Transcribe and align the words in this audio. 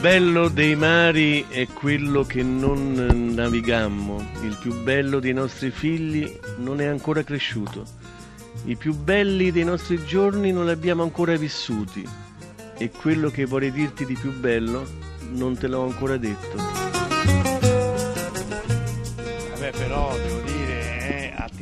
bello 0.00 0.48
dei 0.48 0.76
mari 0.76 1.46
è 1.48 1.66
quello 1.66 2.22
che 2.22 2.42
non 2.44 2.92
navigammo, 3.34 4.24
il 4.42 4.56
più 4.60 4.82
bello 4.82 5.18
dei 5.18 5.32
nostri 5.32 5.70
figli 5.70 6.38
non 6.58 6.80
è 6.80 6.86
ancora 6.86 7.24
cresciuto, 7.24 7.84
i 8.66 8.76
più 8.76 8.94
belli 8.94 9.50
dei 9.50 9.64
nostri 9.64 10.04
giorni 10.04 10.52
non 10.52 10.66
li 10.66 10.70
abbiamo 10.70 11.02
ancora 11.02 11.36
vissuti. 11.36 12.06
E 12.76 12.90
quello 12.90 13.28
che 13.30 13.44
vorrei 13.44 13.72
dirti 13.72 14.04
di 14.04 14.14
più 14.14 14.32
bello 14.38 14.86
non 15.32 15.58
te 15.58 15.66
l'ho 15.66 15.82
ancora 15.82 16.16
detto. 16.16 16.87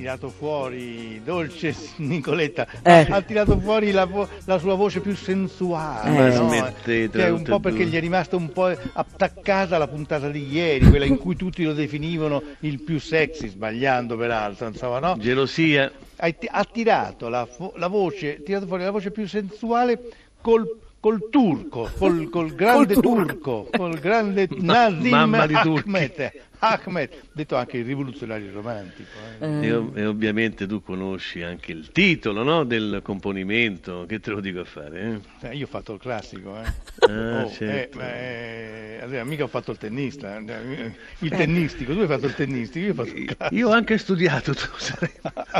Tirato 0.06 0.28
fuori, 0.28 1.20
dolce 1.24 1.74
Nicoletta, 1.96 2.64
Eh. 2.82 3.06
ha 3.10 3.20
tirato 3.22 3.58
fuori 3.58 3.90
la, 3.90 4.04
vo- 4.04 4.28
la 4.44 4.56
sua 4.58 4.74
voce 4.74 5.00
più 5.00 5.16
sensuale. 5.16 6.10
Ma 6.10 6.28
no? 6.28 6.46
smettetela 6.48 7.24
Che 7.24 7.28
è 7.28 7.32
un 7.32 7.42
po' 7.42 7.58
perché 7.58 7.86
gli 7.86 7.94
è 7.96 7.98
rimasta 8.00 8.36
un 8.36 8.52
po' 8.52 8.66
attaccata 8.92 9.78
la 9.78 9.88
puntata 9.88 10.28
di 10.30 10.46
ieri, 10.48 10.88
quella 10.88 11.06
in 11.06 11.18
cui 11.18 11.34
tutti 11.34 11.64
lo 11.64 11.72
definivano 11.72 12.40
il 12.60 12.80
più 12.82 13.00
sexy, 13.00 13.48
sbagliando 13.48 14.16
peraltro, 14.16 14.68
insomma, 14.68 15.00
no? 15.00 15.16
Gelosia, 15.18 15.90
ha, 16.18 16.32
ha 16.50 16.64
tirato 16.64 17.28
la, 17.28 17.44
fo- 17.44 17.72
la 17.76 17.88
voce, 17.88 18.40
tirato 18.44 18.66
fuori 18.66 18.84
la 18.84 18.92
voce 18.92 19.10
più 19.10 19.26
sensuale 19.26 19.98
col, 20.40 20.64
col 21.00 21.28
turco, 21.30 21.90
col, 21.98 22.28
col 22.30 22.54
grande 22.54 22.94
Col 22.94 23.02
turco. 23.02 23.24
turco, 23.32 23.68
col 23.76 23.98
grande 23.98 24.46
Ma- 24.60 24.88
Nazim 24.88 25.08
mamma 25.10 25.46
di. 25.48 25.54
Ahmed, 25.54 26.32
Ahmed, 26.58 27.10
detto 27.32 27.56
anche 27.56 27.78
il 27.78 27.84
rivoluzionario 27.84 28.50
romantico. 28.52 29.08
eh. 29.40 29.66
e, 29.66 29.72
ov- 29.72 29.96
e 29.96 30.06
ovviamente 30.06 30.66
tu 30.66 30.82
conosci 30.82 31.42
anche 31.42 31.72
il 31.72 31.90
titolo 31.92 32.42
no, 32.42 32.64
del 32.64 33.00
componimento, 33.02 34.04
che 34.08 34.20
te 34.20 34.30
lo 34.30 34.40
dico 34.40 34.60
a 34.60 34.64
fare? 34.64 35.20
eh? 35.40 35.48
Eh, 35.50 35.56
io 35.56 35.64
ho 35.64 35.68
fatto 35.68 35.92
il 35.94 35.98
classico, 36.00 36.56
eh. 36.56 36.64
Ah, 37.10 37.44
Oh, 37.44 37.50
certo. 37.50 38.00
eh, 38.00 38.96
eh, 38.98 39.02
allora, 39.02 39.24
mica 39.24 39.44
ho 39.44 39.48
fatto 39.48 39.70
il 39.72 39.78
tennista, 39.78 40.38
eh, 40.38 40.92
il 41.20 41.30
tennistico, 41.30 41.92
tu 41.92 42.00
hai 42.00 42.06
fatto 42.06 42.26
il 42.26 42.34
tennistico, 42.34 42.84
io 42.86 42.92
ho 42.92 42.94
fatto 42.94 43.16
il 43.16 43.24
classico. 43.34 43.54
Io 43.54 43.68
ho 43.68 43.72
anche 43.72 43.98
studiato, 43.98 44.54
tu 44.54 44.66
sai, 44.78 45.10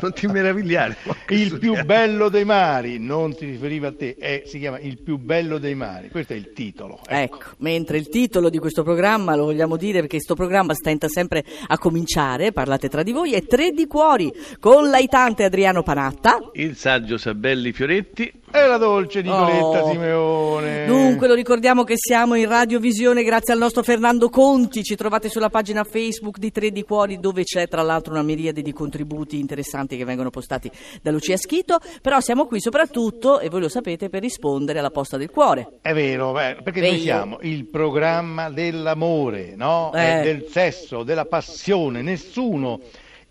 non 0.01 0.13
ti 0.13 0.27
meravigliare. 0.27 0.97
Il 1.29 1.59
più 1.59 1.83
bello 1.85 2.29
dei 2.29 2.45
mari, 2.45 2.99
non 2.99 3.35
si 3.35 3.45
riferiva 3.47 3.89
a 3.89 3.93
te, 3.93 4.17
eh, 4.19 4.43
si 4.47 4.59
chiama 4.59 4.79
Il 4.79 4.99
più 4.99 5.19
bello 5.19 5.59
dei 5.59 5.75
mari, 5.75 6.09
questo 6.09 6.33
è 6.33 6.37
il 6.37 6.53
titolo. 6.53 7.01
Ecco, 7.07 7.51
mentre 7.59 7.99
il 7.99 8.09
titolo 8.09 8.49
di 8.49 8.59
questo 8.59 8.83
programma 8.83 9.35
lo 9.37 9.45
vogliamo 9.45 9.77
dire 9.77 9.95
perché 10.01 10.17
questo 10.17 10.35
programma 10.35 10.73
stenta 10.97 11.09
sempre 11.09 11.45
a 11.67 11.79
cominciare, 11.79 12.53
parlate 12.53 12.89
tra 12.89 13.03
di 13.03 13.13
voi, 13.13 13.35
è 13.35 13.45
Tre 13.45 13.71
di 13.71 13.87
Cuori 13.87 14.33
con 14.59 14.89
l'aitante 14.89 15.45
Adriano 15.45 15.83
Panatta. 15.83 16.39
Il 16.55 16.77
saggio 16.77 17.19
Sabelli 17.19 17.73
Fioretti, 17.73 18.33
E 18.57 18.67
la 18.67 18.79
dolce 18.79 19.21
Nicoletta 19.21 19.85
Oh. 19.85 19.91
Simeone. 19.91 20.87
Dunque 20.87 21.29
lo 21.29 21.35
ricordiamo 21.35 21.85
che 21.85 21.95
siamo 21.97 22.35
in 22.37 22.49
radiovisione 22.49 23.23
grazie 23.23 23.53
al 23.53 23.59
nostro 23.59 23.83
Fernando 23.83 24.31
Conti, 24.31 24.83
ci 24.83 24.97
trovate 24.97 25.29
sulla 25.29 25.51
pagina 25.51 25.85
Facebook 25.85 26.39
di 26.39 26.51
Tre 26.51 26.71
di 26.71 26.83
Cuori 26.83 27.21
dove 27.21 27.43
c'è 27.43 27.69
tra 27.69 27.83
l'altro 27.83 28.13
una 28.15 28.23
miriade 28.23 28.63
di 28.63 28.73
contributi 28.73 29.39
interessanti 29.39 29.97
che 29.99 30.05
vengono 30.05 30.31
postati 30.31 30.71
da 31.03 31.11
Lucia 31.11 31.37
Schito, 31.37 31.79
però 32.01 32.19
siamo 32.21 32.47
qui 32.47 32.61
soprattutto, 32.61 33.41
e 33.41 33.51
voi 33.51 33.61
lo 33.61 33.69
sapete, 33.69 34.09
per 34.09 34.23
rispondere 34.23 34.79
alla 34.79 34.91
posta 34.91 35.17
del 35.19 35.31
cuore. 35.31 35.79
È 35.83 35.93
vero, 35.93 36.33
beh, 36.33 36.59
perché 36.63 36.81
Vero. 36.81 36.93
noi 36.93 37.03
siamo 37.03 37.39
il 37.43 37.67
programma 37.67 38.49
dell'amore, 38.51 39.55
no? 39.55 39.93
Eh. 39.95 40.23
Del 40.23 40.47
sesso, 40.51 41.03
della 41.03 41.27
passione. 41.27 42.01
Nessuno 42.01 42.81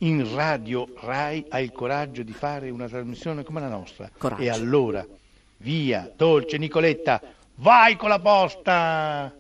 in 0.05 0.35
radio 0.35 0.87
Rai 0.99 1.45
ha 1.49 1.59
il 1.59 1.71
coraggio 1.71 2.21
di 2.21 2.31
fare 2.31 2.69
una 2.69 2.87
trasmissione 2.87 3.43
come 3.43 3.59
la 3.59 3.69
nostra. 3.69 4.09
Coraggio. 4.15 4.41
E 4.41 4.49
allora, 4.49 5.05
via, 5.57 6.11
dolce 6.15 6.57
Nicoletta, 6.57 7.21
vai 7.55 7.95
con 7.95 8.09
la 8.09 8.19
posta! 8.19 9.33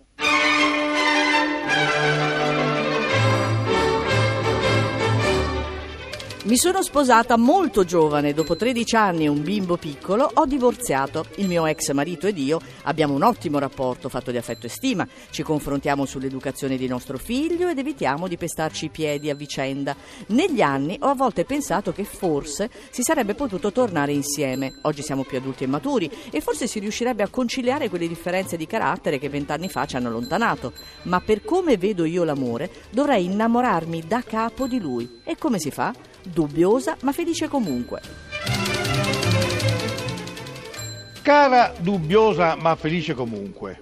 Mi 6.45 6.57
sono 6.57 6.83
sposata 6.83 7.37
molto 7.37 7.85
giovane, 7.85 8.31
dopo 8.31 8.55
13 8.55 8.95
anni 8.95 9.23
e 9.23 9.27
un 9.27 9.41
bimbo 9.41 9.77
piccolo, 9.77 10.29
ho 10.31 10.45
divorziato. 10.45 11.25
Il 11.37 11.47
mio 11.47 11.65
ex 11.65 11.91
marito 11.91 12.27
ed 12.27 12.37
io 12.37 12.59
abbiamo 12.83 13.15
un 13.15 13.23
ottimo 13.23 13.57
rapporto 13.57 14.09
fatto 14.09 14.29
di 14.29 14.37
affetto 14.37 14.67
e 14.67 14.69
stima, 14.69 15.07
ci 15.31 15.41
confrontiamo 15.41 16.05
sull'educazione 16.05 16.77
di 16.77 16.85
nostro 16.85 17.17
figlio 17.17 17.67
ed 17.67 17.79
evitiamo 17.79 18.27
di 18.27 18.37
pestarci 18.37 18.85
i 18.85 18.89
piedi 18.89 19.31
a 19.31 19.33
vicenda. 19.33 19.95
Negli 20.27 20.61
anni 20.61 20.95
ho 21.01 21.07
a 21.07 21.15
volte 21.15 21.45
pensato 21.45 21.91
che 21.91 22.03
forse 22.03 22.69
si 22.91 23.01
sarebbe 23.01 23.33
potuto 23.33 23.71
tornare 23.71 24.11
insieme. 24.11 24.75
Oggi 24.83 25.01
siamo 25.01 25.23
più 25.23 25.39
adulti 25.39 25.63
e 25.63 25.67
maturi 25.67 26.11
e 26.29 26.41
forse 26.41 26.67
si 26.67 26.77
riuscirebbe 26.77 27.23
a 27.23 27.29
conciliare 27.29 27.89
quelle 27.89 28.07
differenze 28.07 28.55
di 28.55 28.67
carattere 28.67 29.17
che 29.17 29.29
vent'anni 29.29 29.67
fa 29.67 29.87
ci 29.87 29.95
hanno 29.95 30.09
allontanato. 30.09 30.73
Ma 31.05 31.19
per 31.21 31.43
come 31.43 31.77
vedo 31.77 32.05
io 32.05 32.23
l'amore, 32.23 32.69
dovrei 32.91 33.25
innamorarmi 33.25 34.03
da 34.05 34.21
capo 34.21 34.67
di 34.67 34.79
lui. 34.79 35.21
E 35.23 35.37
come 35.37 35.57
si 35.57 35.71
fa? 35.71 35.91
Dubbiosa 36.25 36.97
ma 37.01 37.11
felice 37.11 37.47
comunque. 37.47 38.01
Cara, 41.21 41.73
dubbiosa 41.79 42.55
ma 42.55 42.75
felice 42.75 43.13
comunque. 43.13 43.81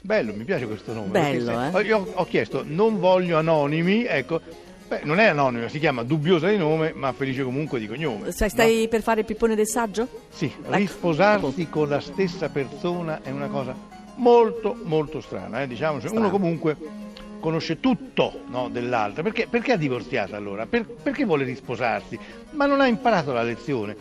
Bello, 0.00 0.32
mi 0.34 0.44
piace 0.44 0.66
questo 0.66 0.92
nome. 0.92 1.08
Bello, 1.08 1.70
se- 1.72 1.82
Io 1.82 1.98
ho, 1.98 2.06
ho 2.14 2.24
chiesto, 2.26 2.62
non 2.64 3.00
voglio 3.00 3.38
anonimi, 3.38 4.04
ecco. 4.04 4.40
Beh, 4.86 5.00
non 5.02 5.18
è 5.18 5.24
anonimo, 5.24 5.66
si 5.68 5.80
chiama 5.80 6.04
dubbiosa 6.04 6.48
di 6.48 6.56
nome, 6.56 6.92
ma 6.94 7.12
felice 7.12 7.42
comunque 7.42 7.80
di 7.80 7.88
cognome. 7.88 8.30
Stai, 8.30 8.82
no? 8.82 8.88
per 8.88 9.02
fare 9.02 9.20
il 9.20 9.26
pippone 9.26 9.56
del 9.56 9.66
saggio? 9.66 10.06
Sì, 10.30 10.44
Ecco. 10.46 10.76
risposarsi 10.76 11.68
con 11.68 11.88
la 11.88 11.98
stessa 11.98 12.48
persona 12.50 13.20
è 13.22 13.30
una 13.32 13.48
cosa 13.48 13.74
molto, 14.16 14.76
molto 14.84 15.20
strana, 15.20 15.62
eh, 15.62 15.66
diciamo. 15.66 15.98
Cioè, 15.98 16.08
Strano. 16.10 16.28
Uno 16.28 16.30
comunque 16.38 16.76
conosce 17.46 17.78
tutto 17.78 18.40
no, 18.48 18.68
dell'altra. 18.68 19.22
Perché, 19.22 19.46
perché 19.48 19.70
ha 19.72 19.76
divorziato 19.76 20.34
allora? 20.34 20.66
Per- 20.66 20.84
perché 21.00 21.24
vuole 21.24 21.44
risposarsi? 21.44 22.18
Ma 22.50 22.66
non 22.66 22.80
ha 22.80 22.88
imparato 22.88 23.32
la 23.32 23.44
lezione. 23.44 23.94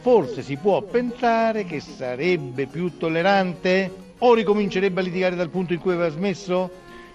Forse 0.00 0.42
si 0.42 0.56
può 0.56 0.82
pensare 0.82 1.64
che 1.64 1.80
sarebbe 1.80 2.66
più 2.66 2.96
tollerante 2.98 3.90
o 4.18 4.34
ricomincerebbe 4.34 5.00
a 5.00 5.02
litigare 5.02 5.34
dal 5.34 5.48
punto 5.48 5.72
in 5.72 5.80
cui 5.80 5.92
aveva 5.94 6.10
smesso? 6.10 6.70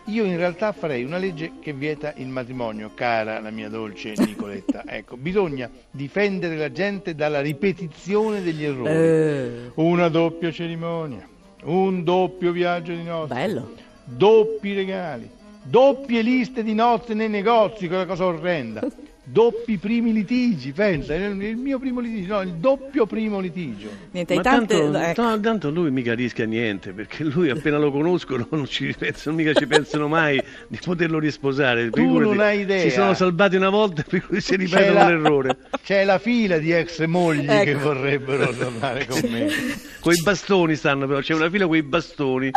Io 0.07 0.25
in 0.25 0.35
realtà 0.35 0.73
farei 0.73 1.03
una 1.05 1.17
legge 1.17 1.53
che 1.61 1.71
vieta 1.71 2.13
il 2.17 2.27
matrimonio, 2.27 2.91
cara 2.93 3.39
la 3.39 3.49
mia 3.49 3.69
dolce 3.69 4.13
Nicoletta. 4.17 4.83
Ecco, 4.87 5.15
bisogna 5.15 5.69
difendere 5.89 6.57
la 6.57 6.71
gente 6.71 7.15
dalla 7.15 7.39
ripetizione 7.41 8.41
degli 8.41 8.63
errori. 8.65 8.89
Eh, 8.89 9.71
Una 9.75 10.09
doppia 10.09 10.51
cerimonia, 10.51 11.25
un 11.63 12.03
doppio 12.03 12.51
viaggio 12.51 12.91
di 12.93 13.03
nozze, 13.03 13.33
bello. 13.33 13.73
doppi 14.05 14.73
regali, 14.73 15.29
doppie 15.69 16.21
liste 16.21 16.63
di 16.63 16.73
nozze 16.73 17.13
nei 17.13 17.29
negozi, 17.29 17.85
una 17.85 18.05
cosa 18.05 18.25
orrenda. 18.25 18.81
Doppi 19.29 19.77
primi 19.77 20.13
litigi, 20.13 20.71
pensa, 20.71 21.13
il 21.13 21.35
mio 21.57 21.79
primo 21.79 21.99
litigio, 21.99 22.35
no, 22.35 22.41
il 22.43 22.53
doppio 22.53 23.05
primo 23.05 23.41
litigio. 23.41 23.89
Niente, 24.11 24.35
ma 24.35 24.41
tante... 24.41 24.77
tanto, 24.79 24.97
ecco. 24.99 25.21
no, 25.21 25.39
tanto 25.41 25.69
lui 25.69 25.91
mica 25.91 26.13
rischia 26.13 26.45
niente, 26.45 26.93
perché 26.93 27.25
lui 27.25 27.49
appena 27.49 27.77
lo 27.77 27.91
conoscono 27.91 28.47
non 28.51 28.65
ci 28.67 28.95
pensano, 28.97 29.35
mica 29.35 29.53
ci 29.53 29.67
pensano 29.67 30.07
mai 30.07 30.41
di 30.69 30.79
poterlo 30.81 31.19
risposare. 31.19 31.89
Tu 31.89 31.99
Figurati, 31.99 32.29
non 32.29 32.39
hai 32.39 32.59
idea. 32.61 32.79
Si 32.79 32.89
sono 32.91 33.13
salvati 33.15 33.57
una 33.57 33.69
volta, 33.69 34.01
per 34.07 34.25
cui 34.25 34.39
si 34.39 34.55
ripetono 34.55 34.93
la- 34.93 35.09
l'errore. 35.09 35.57
C'è 35.83 36.05
la 36.05 36.19
fila 36.19 36.57
di 36.57 36.71
ex 36.71 37.03
mogli 37.05 37.45
che 37.47 37.71
Ecco. 37.71 37.79
vorrebbero 37.79 38.53
tornare 38.53 39.05
con 39.07 39.19
me. 39.29 39.47
Con 39.99 40.13
i 40.15 40.21
bastoni 40.21 40.75
stanno 40.75 41.05
però, 41.05 41.19
c'è 41.19 41.33
una 41.33 41.49
fila 41.49 41.67
con 41.67 41.75
i 41.75 41.83
bastoni. 41.83 42.49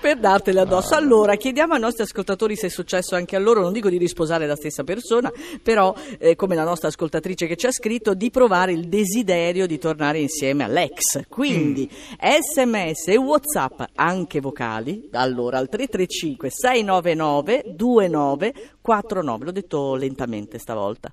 per 0.00 0.18
dartele 0.18 0.60
addosso. 0.60 0.94
Allora, 0.94 1.34
chiediamo 1.34 1.74
ai 1.74 1.80
nostri 1.80 2.04
ascoltatori 2.04 2.54
se 2.54 2.66
è 2.66 2.70
successo 2.70 3.16
anche 3.16 3.34
a 3.34 3.40
loro, 3.40 3.60
non 3.60 3.72
dico 3.72 3.88
di 3.88 3.98
risposare 3.98 4.46
la 4.46 4.54
stessa 4.54 4.84
persona, 4.84 4.98
però, 5.62 5.94
eh, 6.18 6.36
come 6.36 6.54
la 6.54 6.64
nostra 6.64 6.88
ascoltatrice 6.88 7.46
che 7.46 7.56
ci 7.56 7.66
ha 7.66 7.72
scritto, 7.72 8.14
di 8.14 8.30
provare 8.30 8.72
il 8.72 8.88
desiderio 8.88 9.66
di 9.66 9.78
tornare 9.78 10.18
insieme 10.18 10.64
all'ex. 10.64 11.26
Quindi, 11.28 11.88
sms 11.90 13.08
e 13.08 13.16
whatsapp, 13.16 13.82
anche 13.94 14.40
vocali, 14.40 15.08
allora 15.12 15.58
al 15.58 15.68
335 15.68 16.50
699 16.50 17.62
2949. 17.74 19.44
L'ho 19.44 19.52
detto 19.52 19.94
lentamente 19.94 20.58
stavolta. 20.58 21.12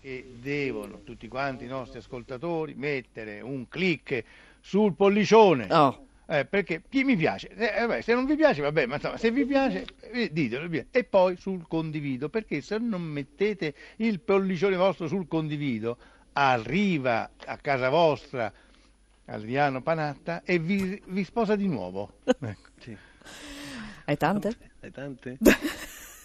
E 0.00 0.24
devono 0.40 1.00
tutti 1.02 1.26
quanti 1.26 1.64
i 1.64 1.68
nostri 1.68 1.98
ascoltatori 1.98 2.74
mettere 2.76 3.40
un 3.40 3.66
click 3.68 4.24
sul 4.60 4.94
pollicione. 4.94 5.66
Oh. 5.72 6.05
Eh, 6.28 6.44
perché 6.44 6.82
chi 6.88 7.04
mi 7.04 7.14
piace, 7.14 7.48
Eh, 7.50 7.86
vabbè, 7.86 8.00
se 8.00 8.12
non 8.12 8.24
vi 8.24 8.34
piace, 8.34 8.60
vabbè, 8.60 8.86
ma 8.86 8.96
insomma, 8.96 9.16
se 9.16 9.30
vi 9.30 9.44
piace, 9.44 9.86
eh, 10.10 10.30
ditelo. 10.32 10.66
via. 10.66 10.84
E 10.90 11.04
poi 11.04 11.36
sul 11.36 11.66
condivido, 11.68 12.28
perché 12.28 12.60
se 12.60 12.78
non 12.78 13.02
mettete 13.02 13.74
il 13.96 14.20
pollicione 14.20 14.76
vostro 14.76 15.06
sul 15.06 15.28
condivido, 15.28 15.96
arriva 16.32 17.30
a 17.44 17.56
casa 17.58 17.88
vostra 17.88 18.52
Adriano 19.26 19.82
Panatta 19.82 20.42
e 20.44 20.58
vi, 20.58 21.00
vi 21.06 21.24
sposa 21.24 21.54
di 21.56 21.68
nuovo. 21.68 22.18
Ecco. 22.26 22.70
Sì. 22.78 22.96
Hai 24.04 24.16
tante? 24.16 24.56
Hai 24.80 24.90
tante? 24.90 25.38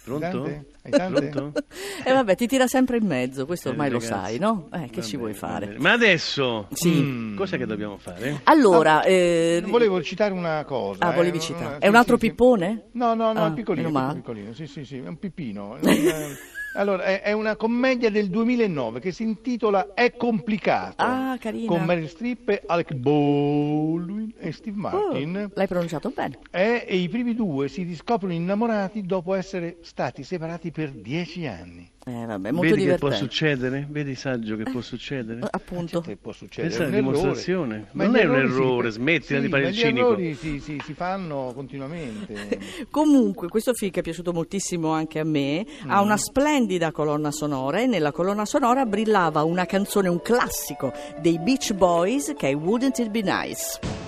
Pronto? 0.04 0.26
Tante? 0.42 0.64
Hai 0.82 0.90
tante? 0.90 1.26
Pronto? 1.28 1.60
E 2.04 2.12
vabbè, 2.12 2.34
ti 2.34 2.48
tira 2.48 2.66
sempre 2.66 2.96
in 2.96 3.06
mezzo, 3.06 3.46
questo 3.46 3.68
ormai 3.68 3.88
lo 3.88 3.98
Eh, 3.98 4.00
ragazzi, 4.00 4.22
sai, 4.30 4.38
no? 4.40 4.68
Eh, 4.72 4.88
che 4.90 5.00
va 5.00 5.06
ci 5.06 5.16
vuoi 5.16 5.28
bene, 5.32 5.38
fare? 5.38 5.76
Ma 5.78 5.92
adesso, 5.92 6.66
Sì. 6.72 6.90
Mm. 7.00 7.36
cos'è 7.36 7.56
che 7.56 7.66
dobbiamo 7.66 7.96
fare? 7.98 8.40
Allora, 8.44 9.02
eh, 9.04 9.62
Volevo 9.64 10.02
citare 10.02 10.32
una 10.32 10.64
cosa. 10.64 11.04
Ah, 11.06 11.12
eh, 11.12 11.14
volevi 11.14 11.36
una- 11.36 11.46
citare. 11.46 11.74
sì, 11.74 11.80
È 11.82 11.88
un 11.88 11.94
altro 11.94 12.16
sì, 12.18 12.24
sì. 12.26 12.30
pippone? 12.30 12.82
No, 12.92 13.14
no, 13.14 13.32
no, 13.32 13.44
Ah, 13.44 13.50
piccolino, 13.52 14.12
piccolino, 14.14 14.52
sì, 14.52 14.66
sì, 14.66 14.84
sì, 14.84 14.98
è 14.98 15.06
un 15.06 15.18
pippino. 15.18 15.78
È 16.72 16.78
allora, 16.78 17.02
è, 17.04 17.20
è 17.20 17.32
una 17.32 17.54
commedia 17.54 18.10
del 18.10 18.28
2009 18.28 18.98
che 18.98 19.12
si 19.12 19.22
intitola 19.22 19.92
È 19.92 20.16
complicato. 20.16 21.02
Ah, 21.02 21.36
carina. 21.38 21.66
Con 21.66 21.84
Meryl 21.84 22.08
Streep, 22.08 22.62
Alec 22.66 22.94
Baldwin 22.94 24.32
e 24.38 24.52
Steve 24.52 24.78
Martin. 24.78 25.36
Oh, 25.36 25.50
l'hai 25.54 25.66
pronunciato 25.66 26.10
bene. 26.10 26.38
Eh, 26.50 26.84
e 26.88 26.96
i 26.96 27.08
primi 27.10 27.34
due 27.34 27.68
si 27.68 27.82
riscoprono 27.82 28.32
innamorati 28.32 29.02
dopo 29.02 29.34
essere 29.34 29.78
stati 29.82 30.24
separati 30.24 30.70
per 30.70 30.92
dieci 30.92 31.46
anni. 31.46 31.91
Eh, 32.04 32.26
vabbè, 32.26 32.50
molto 32.50 32.74
Vedi 32.74 32.86
che 32.88 32.96
può 32.96 33.08
divertente. 33.10 33.16
succedere? 33.32 33.86
Vedi 33.88 34.14
saggio 34.16 34.56
che 34.56 34.64
può 34.64 34.80
succedere? 34.80 35.38
Eh, 35.40 35.48
Appunto. 35.52 36.00
Che 36.00 36.16
può 36.16 36.32
succedere? 36.32 36.74
Questa 36.74 36.82
è 36.82 36.86
un 36.88 36.92
una 36.94 36.98
errore. 36.98 37.16
dimostrazione. 37.22 37.86
Ma 37.92 38.04
Non 38.04 38.12
gli 38.12 38.16
è 38.16 38.24
un 38.24 38.34
errori 38.34 38.48
si- 38.48 38.54
errore, 38.54 38.90
smettila 38.90 39.38
sì, 39.38 39.44
di 39.44 39.50
fare 39.50 39.62
il 39.62 39.68
gli 39.72 39.78
cinico. 39.78 40.06
errori 40.08 40.34
si, 40.34 40.58
si- 40.58 40.80
si 40.84 40.94
fanno 40.94 41.52
continuamente. 41.54 42.58
Comunque, 42.90 43.46
questo 43.48 43.72
film 43.72 43.92
che 43.92 44.00
è 44.00 44.02
piaciuto 44.02 44.32
moltissimo 44.32 44.90
anche 44.90 45.20
a 45.20 45.24
me, 45.24 45.64
ha 45.86 46.00
Mm. 46.00 46.04
una 46.04 46.16
splendida 46.16 46.90
colonna 46.90 47.30
sonora 47.30 47.80
e 47.80 47.86
nella 47.86 48.10
colonna 48.10 48.44
sonora 48.46 48.84
brillava 48.84 49.44
una 49.44 49.64
canzone, 49.64 50.08
un 50.08 50.20
classico 50.20 50.92
dei 51.20 51.38
Beach 51.38 51.72
Boys 51.72 52.32
che 52.36 52.48
è 52.48 52.54
Wouldn't 52.54 52.98
It 52.98 53.10
Be 53.10 53.22
Nice? 53.22 54.01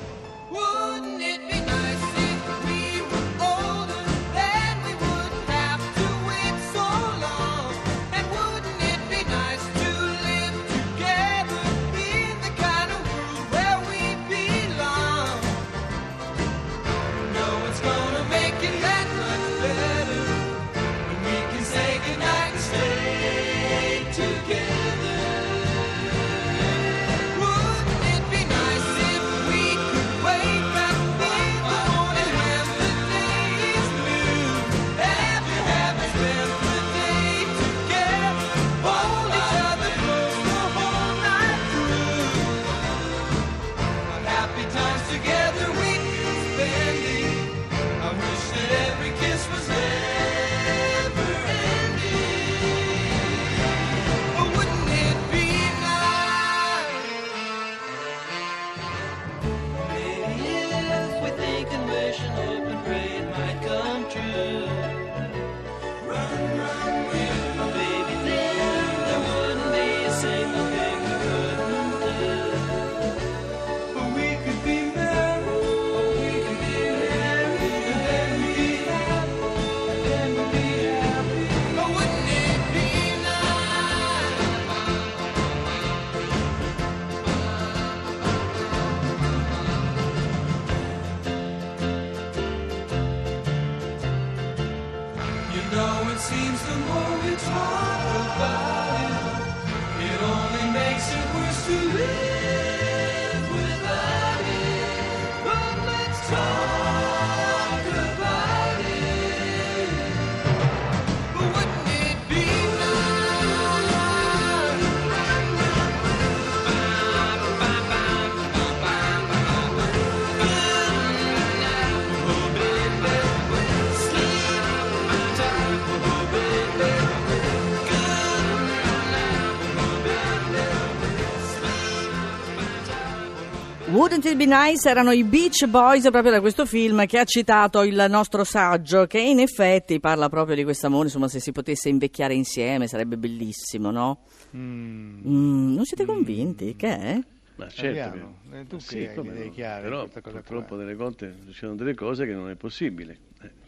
It 134.30 134.36
Be 134.36 134.46
Nice 134.46 134.88
erano 134.88 135.12
i 135.12 135.22
Beach 135.24 135.66
Boys 135.66 136.08
proprio 136.10 136.30
da 136.32 136.40
questo 136.40 136.64
film 136.66 137.04
che 137.06 137.18
ha 137.18 137.24
citato 137.24 137.82
il 137.82 138.06
nostro 138.08 138.44
saggio 138.44 139.06
che 139.06 139.20
in 139.20 139.38
effetti 139.40 140.00
parla 140.00 140.28
proprio 140.28 140.56
di 140.56 140.64
quest'amore, 140.64 141.04
insomma 141.06 141.28
se 141.28 141.40
si 141.40 141.52
potesse 141.52 141.88
invecchiare 141.88 142.34
insieme 142.34 142.86
sarebbe 142.88 143.16
bellissimo, 143.16 143.90
no? 143.90 144.20
Mm, 144.56 145.74
non 145.74 145.84
siete 145.84 146.04
convinti? 146.04 146.74
Che 146.76 146.88
è? 146.98 147.20
Ma 147.56 147.68
certo 147.68 148.34
che... 148.50 148.58
eh, 148.58 148.66
tu 148.66 148.78
sì, 148.78 148.96
che 148.96 149.14
come 149.14 149.44
no. 149.44 149.50
chiare 149.50 149.82
Però 149.82 150.08
purtroppo 150.08 150.66
qua. 150.68 150.76
delle 150.78 150.94
volte 150.96 151.36
succedono 151.44 151.76
delle 151.78 151.94
cose 151.94 152.26
che 152.26 152.32
non 152.32 152.50
è 152.50 152.56
possibile. 152.56 153.18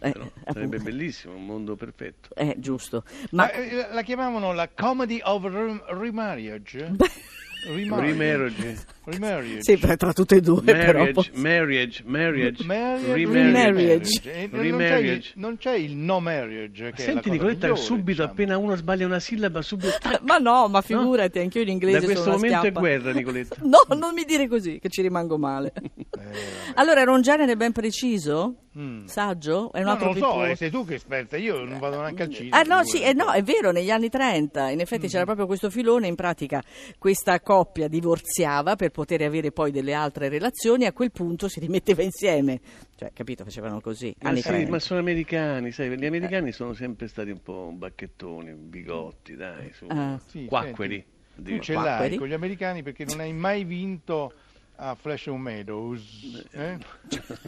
Eh, 0.00 0.08
Eh, 0.08 0.14
sarebbe 0.52 0.78
bellissimo, 0.78 1.34
un 1.34 1.46
mondo 1.46 1.76
perfetto. 1.76 2.34
Eh, 2.34 2.56
giusto. 2.58 3.04
Ma 3.30 3.44
Ma, 3.44 3.52
eh, 3.52 3.86
la 3.92 4.02
chiamavano 4.02 4.52
la 4.52 4.68
comedy 4.74 5.20
of 5.22 5.44
rem- 5.44 5.84
remarriage? 5.88 6.94
Remarriage. 7.66 8.84
Remarriage. 9.04 9.62
sì, 9.62 9.78
tra 9.78 9.96
tra 9.96 10.12
tutte 10.12 10.36
e 10.36 10.40
due 10.40 10.62
però. 10.62 10.98
Marriage, 11.04 11.30
marriage, 11.34 12.02
marriage, 12.04 12.64
Marriage, 12.64 13.12
remarriage. 13.14 14.20
Remarriage. 14.22 14.22
Non 14.24 14.26
c'è 14.26 14.40
il- 14.42 14.50
Remarriage. 14.50 15.32
Non 15.36 15.56
c'è 15.58 15.74
il 15.74 15.94
no 15.96 16.20
marriage. 16.20 16.82
Che 16.82 16.88
è 16.88 17.06
la 17.06 17.12
Senti 17.12 17.30
Nicoletta, 17.30 17.66
migliore, 17.68 17.80
subito 17.86 18.10
diciamo. 18.10 18.30
appena 18.30 18.58
uno 18.58 18.74
sbaglia 18.76 19.06
una 19.06 19.20
sillaba, 19.20 19.62
subito 19.62 19.94
tac, 20.00 20.20
Ma 20.26 20.38
no, 20.38 20.68
ma 20.68 20.80
figurati, 20.82 21.38
anch'io 21.38 21.62
in 21.62 21.68
inglese 21.68 22.00
Da 22.00 22.04
questo 22.04 22.22
sono 22.24 22.36
una 22.36 22.44
momento 22.46 22.66
è 22.66 22.72
guerra, 22.72 23.12
Nicoletta. 23.12 23.56
No, 23.66 23.94
non 23.96 24.12
mi 24.14 24.24
dire 24.24 24.48
così, 24.48 24.78
che 24.80 24.88
ci 24.88 25.02
rimango 25.02 25.38
male. 25.38 25.72
allora, 26.74 27.00
era 27.00 27.12
un 27.12 27.22
genere 27.22 27.56
ben 27.56 27.72
preciso? 27.72 28.56
Mm. 28.78 29.06
Saggio? 29.06 29.72
È 29.72 29.78
un 29.78 29.84
No, 29.84 29.90
altro 29.92 30.06
non 30.12 30.18
lo 30.18 30.24
so, 30.32 30.44
eh, 30.44 30.54
sei 30.56 30.70
tu 30.70 30.84
che 30.84 30.94
esperta, 30.94 31.36
io 31.38 31.64
non 31.64 31.78
vado 31.78 31.98
neanche 32.00 32.24
al 32.24 32.30
cinema. 32.30 32.58
Ah 32.58 32.62
no, 32.62 32.84
sì, 32.84 33.00
eh, 33.02 33.14
no, 33.14 33.32
è 33.32 33.42
vero, 33.42 33.70
negli 33.72 33.90
anni 33.90 34.10
30 34.10 34.68
in 34.70 34.80
effetti 34.80 35.06
Mm. 35.06 35.08
c'era 35.08 35.24
proprio 35.24 35.46
questo 35.46 35.70
filone, 35.70 36.06
in 36.08 36.14
pratica 36.14 36.62
questa 36.98 37.40
coppia 37.40 37.88
divorziava 37.88 38.76
per 38.76 38.90
poter 38.90 39.22
avere 39.22 39.50
poi 39.50 39.70
delle 39.70 39.94
altre 39.94 40.28
relazioni 40.28 40.84
e 40.84 40.88
a 40.88 40.92
quel 40.92 41.10
punto 41.10 41.48
si 41.48 41.58
rimetteva 41.60 42.02
insieme. 42.02 42.60
Cioè, 42.96 43.12
capito, 43.14 43.44
facevano 43.44 43.80
così, 43.80 44.14
Ma, 44.20 44.28
anni 44.30 44.40
sì, 44.42 44.48
30. 44.48 44.70
ma 44.70 44.78
sono 44.78 45.00
americani, 45.00 45.70
sai, 45.72 45.96
gli 45.98 46.04
americani 46.06 46.52
sono 46.52 46.74
sempre 46.74 47.08
stati 47.08 47.30
un 47.30 47.40
po' 47.42 47.72
bacchettoni, 47.74 48.52
bigotti, 48.52 49.36
dai, 49.36 49.70
su, 49.72 49.86
Ah. 49.88 50.20
Sì, 50.26 50.44
quacqueri. 50.46 51.02
Tu 51.02 51.40
addirittura. 51.40 51.62
ce 51.62 51.74
l'hai 51.74 52.16
con 52.16 52.28
gli 52.28 52.32
americani 52.32 52.82
perché 52.82 53.04
non 53.04 53.20
hai 53.20 53.32
mai 53.34 53.64
vinto 53.64 54.32
a 54.76 54.94
Flash 54.94 55.26
Meadows. 55.26 56.46
Eh? 56.52 56.78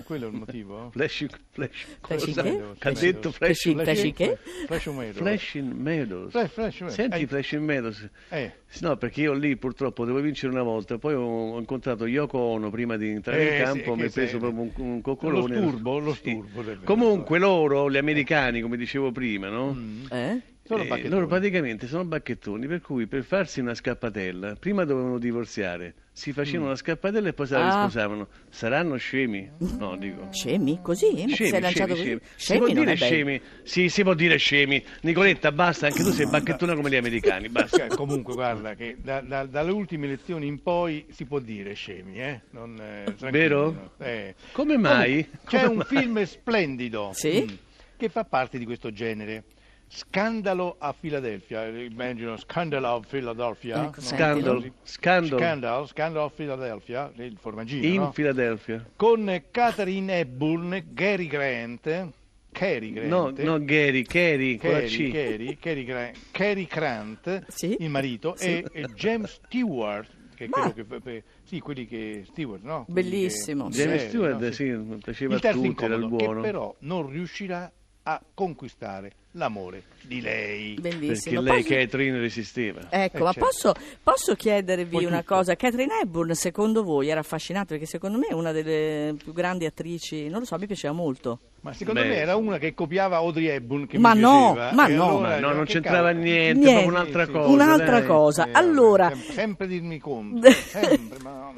Quello 0.05 0.27
è 0.27 0.31
il 0.31 0.35
motivo? 0.37 0.91
Flash, 0.91 1.27
flash, 1.51 1.87
che? 2.01 2.63
Che 2.79 2.89
ha 2.89 2.93
detto 2.93 3.33
Flash, 3.33 3.63
Flash- 3.63 3.83
Flash 3.83 4.13
che? 4.15 4.39
Flash 4.67 4.87
Meadows. 4.87 5.17
Flash 5.17 5.55
in 5.55 5.69
Meadows. 5.77 6.31
Flash, 6.31 6.51
Flash 6.53 6.81
Meadows. 6.81 6.95
Senti 6.95 7.21
Eh, 7.23 7.27
Flash 7.27 7.53
in 7.53 7.65
Meadows. 7.65 8.09
eh. 8.31 8.53
Sì, 8.67 8.85
No, 8.85 8.97
perché 8.97 9.23
io 9.23 9.33
lì 9.33 9.57
purtroppo 9.57 10.05
devo 10.05 10.21
vincere 10.21 10.53
una 10.53 10.63
volta, 10.63 10.99
poi 10.99 11.15
ho, 11.15 11.59
incontrato 11.59 12.07
Yoko 12.07 12.39
Ono 12.39 12.71
prima 12.71 12.97
di 12.97 13.09
entrare 13.09 13.41
Eh, 13.41 13.45
in 13.45 13.57
sì, 13.57 13.63
campo, 13.63 13.95
che 13.95 14.01
mi 14.01 14.07
ha 14.07 14.11
preso 14.11 14.39
proprio 14.39 14.61
un, 14.63 14.71
un 14.77 15.01
coccolone. 15.01 15.55
Lo 15.61 15.69
sturbo, 15.69 15.99
lo 15.99 16.13
Sì. 16.15 16.19
sturbo 16.31 16.63
del- 16.63 16.81
Comunque 16.85 17.39
loro, 17.39 17.91
gli 17.91 17.97
americani, 17.97 18.61
come 18.61 18.77
dicevo 18.77 19.11
prima, 19.13 19.49
no? 19.49 19.73
Mm. 19.73 20.05
Eh? 20.11 20.41
Sono 20.69 20.83
Eh, 20.83 21.09
loro 21.09 21.27
praticamente 21.27 21.87
sono 21.87 22.05
bacchettoni, 22.05 22.67
per 22.67 22.83
cui 22.83 23.07
per 23.07 23.25
farsi 23.25 23.59
una 23.61 23.75
scappatella, 23.75 24.55
prima 24.57 24.85
dovevano 24.85 25.17
divorziare, 25.17 25.95
si 26.13 26.35
facevano 26.35 26.67
Mm. 26.67 26.69
la 26.73 26.77
scappatella 26.77 27.29
e 27.29 27.33
poi 27.33 27.47
se 27.47 27.55
la 27.55 27.61
Ah. 27.61 27.75
risposavano. 27.85 28.29
Saranno 28.51 28.97
scemi? 28.97 29.51
No, 29.79 29.97
dico. 29.97 30.29
Scemi? 30.31 30.79
Così? 30.83 31.07
Ma 31.13 31.33
Scemi, 31.33 31.49
sei 31.51 31.61
lanciato 31.63 31.95
scemi, 31.95 32.19
così? 32.19 32.31
scemi. 32.37 32.59
Si 32.59 32.59
può 32.59 32.83
dire 32.83 32.95
scemi? 32.97 33.41
Sì, 33.63 33.89
si 33.89 34.03
può 34.03 34.13
dire 34.13 34.37
scemi. 34.37 34.85
Nicoletta, 35.01 35.53
basta, 35.53 35.87
anche 35.87 36.03
tu 36.03 36.11
sei 36.11 36.27
bacchettona 36.27 36.75
come 36.75 36.91
gli 36.91 36.97
americani, 36.97 37.49
basta. 37.49 37.79
Cioè, 37.79 37.89
comunque, 37.89 38.35
guarda, 38.35 38.75
che 38.75 38.97
da- 39.01 39.23
da- 39.23 39.47
dalle 39.47 39.71
ultime 39.73 40.05
elezioni 40.05 40.47
in 40.47 40.61
poi 40.63 41.07
si 41.09 41.25
può 41.25 41.39
dire 41.39 41.73
scemi, 41.73 42.21
eh? 42.21 42.43
Non, 42.51 42.79
eh, 42.79 43.15
Vero? 43.31 43.93
Eh. 43.97 44.35
Come 44.53 44.77
mai? 44.77 45.25
Comunque, 45.25 45.39
C'è 45.49 45.59
Come 45.65 45.71
un 45.71 45.77
mai? 45.77 45.87
film 45.87 46.25
splendido 46.25 47.11
Sì? 47.15 47.47
mm, 47.51 47.55
che 47.97 48.09
fa 48.11 48.25
parte 48.25 48.59
di 48.59 48.67
questo 48.67 48.93
genere. 48.93 49.45
Scandalo 49.91 50.77
a 50.79 50.93
Filadelfia, 50.93 51.67
immagino 51.67 52.37
Scandalo 52.37 52.89
of 52.89 53.07
Philadelphia. 53.07 53.85
Ecco, 53.85 54.01
no? 54.01 54.07
Scandal, 54.07 54.55
Così. 54.57 54.73
scandal 54.83 55.39
Scandal, 55.39 55.89
Scandal 55.89 56.23
of 56.25 56.33
Philadelphia, 56.35 57.11
il 57.17 57.37
formaggino, 57.41 57.87
in 57.87 57.95
no? 58.01 58.13
Filadelfia. 58.13 58.87
con 58.97 59.43
Catherine 59.51 60.19
Hepburn, 60.19 60.85
Gary 60.93 61.27
Grant, 61.27 62.11
Cary 62.53 62.93
Grant, 62.93 63.09
No, 63.09 63.33
no, 63.37 63.65
Gary, 63.65 64.03
Cary, 64.03 64.57
Cary. 64.59 65.11
Cary, 65.11 65.57
Cary 65.59 65.85
Grant, 65.85 66.17
Cary 66.33 66.67
Grant, 66.67 67.45
Sì. 67.49 67.77
il 67.81 67.89
marito, 67.89 68.35
Sì. 68.37 68.47
e, 68.47 68.65
e 68.73 68.83
James 68.95 69.41
Stewart, 69.45 70.09
che 70.35 70.45
è 70.45 70.49
Ma- 70.49 70.71
quello 70.73 71.01
che, 71.03 71.25
sì, 71.45 71.61
quelli 71.61 71.87
che 71.87 72.25
Stewart, 72.27 72.63
no? 72.63 72.85
Quelli 72.85 73.09
Bellissimo. 73.11 73.69
che- 73.69 73.77
James 73.77 74.07
Stewart, 74.09 74.39
no, 74.41 74.51
sì, 74.51 74.99
piaceva 75.03 75.33
Il 75.33 75.39
a 75.39 75.43
terzo 75.43 75.63
tutti, 75.63 75.85
era 75.85 75.95
il 75.95 76.03
incomodo, 76.03 76.25
buono. 76.25 76.41
che 76.43 76.47
però 76.47 76.75
non 76.81 77.09
riuscirà 77.11 77.73
a 78.03 78.23
conquistare 78.35 79.13
l'amore 79.33 79.83
di 80.03 80.21
lei. 80.21 80.75
Perché 80.75 80.97
Bellissimo. 80.99 81.41
lei, 81.41 81.63
Posso- 81.63 81.75
Catherine, 81.75 82.19
resisteva. 82.19 82.81
Ecco, 82.91 83.17
Eh, 83.19 83.21
ma 83.21 83.33
certo. 83.33 83.41
posso, 83.49 83.75
posso 84.03 84.35
chiedervi 84.35 85.05
una 85.05 85.21
tutto. 85.21 85.35
cosa? 85.35 85.55
Catherine 85.55 86.01
Hepburn, 86.03 86.35
secondo 86.35 86.83
voi, 86.83 87.09
era 87.09 87.21
affascinante? 87.21 87.75
Perché 87.75 87.87
secondo 87.87 88.19
me 88.19 88.29
è 88.29 88.33
una 88.33 88.53
delle 88.53 89.15
più 89.23 89.33
grandi 89.33 89.67
attrici, 89.67 90.29
non 90.29 90.41
lo 90.41 90.45
so, 90.47 90.57
mi 90.59 90.67
piaceva 90.67 90.95
molto. 90.95 91.39
Ma 91.61 91.73
secondo 91.73 92.01
Beh, 92.01 92.07
me 92.09 92.17
era 92.17 92.37
una 92.37 92.57
che 92.59 92.73
copiava 92.73 93.17
Audrey 93.17 93.47
Hepburn 93.47 93.87
che 93.87 93.99
Ma 93.99 94.15
mi 94.15 94.21
no, 94.21 94.53
piaceva, 94.55 94.73
ma 94.75 94.87
no. 94.87 95.05
allora- 95.09 95.29
Ma 95.29 95.39
no, 95.41 95.53
non 95.53 95.65
c'entrava 95.65 96.07
cavolo. 96.09 96.25
niente, 96.25 96.65
Niente. 96.65 96.87
un'altra 96.87 97.25
Sì, 97.25 97.31
sì. 97.31 97.37
cosa. 97.37 97.49
Un'altra 97.53 97.99
dai. 97.99 98.07
cosa. 98.07 98.47
Eh, 98.47 98.51
allora, 98.53 99.09
sem- 99.09 99.33
sempre 99.33 99.67
dirmi 99.67 99.99
conto, 99.99 100.51
sempre, 100.51 101.19
ma... 101.23 101.53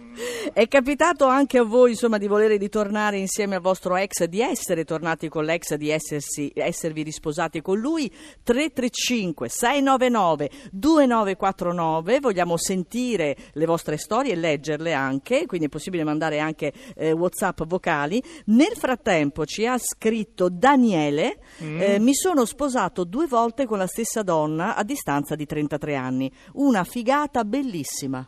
è 0.55 0.67
capitato 0.69 1.27
anche 1.27 1.59
a 1.59 1.65
voi, 1.65 1.91
insomma, 1.91 2.17
di 2.17 2.27
volere 2.27 2.57
ritornare 2.57 3.19
insieme 3.19 3.57
al 3.57 3.61
vostro 3.61 3.95
ex, 3.97 4.25
di 4.25 4.41
essere 4.41 4.85
tornati 4.85 5.29
con 5.29 5.45
l'ex, 5.45 5.75
di 5.75 5.91
essersi, 5.91 6.51
esservi 6.55 7.03
risposati 7.03 7.61
con 7.61 7.79
lui? 7.79 8.11
335 8.43 9.49
699 9.51 10.51
2949. 10.73 12.21
Vogliamo 12.21 12.57
sentire 12.57 13.37
le 13.53 13.67
vostre 13.67 13.99
storie 13.99 14.33
e 14.33 14.37
leggerle 14.37 14.93
anche, 14.95 15.45
quindi 15.47 15.67
è 15.67 15.71
possibile 15.71 16.05
mandare 16.05 16.39
anche 16.39 16.73
eh, 16.97 17.13
WhatsApp 17.13 17.63
vocali. 17.67 18.23
Nel 18.47 18.73
frattempo 18.77 19.45
ci 19.45 19.67
ha 19.67 19.77
scritto 19.95 20.49
Daniele, 20.49 21.39
eh, 21.59 21.99
mi 21.99 22.15
sono 22.15 22.45
sposato 22.45 23.05
due 23.05 23.27
volte 23.27 23.67
con 23.67 23.79
la 23.79 23.87
stessa 23.87 24.23
donna 24.23 24.77
a 24.77 24.83
distanza 24.85 25.35
di 25.35 25.47
33 25.47 25.95
anni. 25.97 26.31
Una 26.55 26.85
figata 26.85 27.45
bellissima. 27.45 28.25